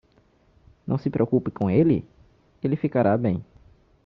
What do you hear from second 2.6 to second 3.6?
ele ficará bem.